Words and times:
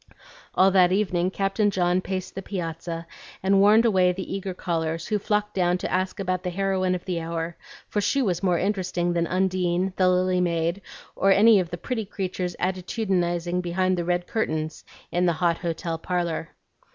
All 0.55 0.71
that 0.71 0.91
evening 0.91 1.29
Captain 1.29 1.69
John 1.69 2.01
paced 2.01 2.33
the 2.33 2.41
piazza, 2.41 3.05
and 3.43 3.59
warned 3.59 3.85
away 3.85 4.11
the 4.11 4.33
eager 4.35 4.55
callers, 4.55 5.05
who 5.05 5.19
flocked 5.19 5.53
down 5.53 5.77
to 5.77 5.91
ask 5.91 6.19
about 6.19 6.41
the 6.41 6.49
heroine 6.49 6.95
of 6.95 7.05
the 7.05 7.21
hour; 7.21 7.55
for 7.87 8.01
she 8.01 8.19
was 8.19 8.41
more 8.41 8.57
interesting 8.57 9.13
than 9.13 9.27
Undine, 9.27 9.93
the 9.97 10.09
Lily 10.09 10.41
Maid, 10.41 10.81
or 11.15 11.29
any 11.31 11.59
of 11.59 11.69
the 11.69 11.77
pretty 11.77 12.05
creatures 12.05 12.55
attitudinizing 12.59 13.61
behind 13.61 13.95
the 13.95 14.03
red 14.03 14.25
curtains 14.25 14.83
in 15.11 15.27
the 15.27 15.33
hot 15.37 15.59
hotel 15.59 15.99
parlor. 15.99 16.49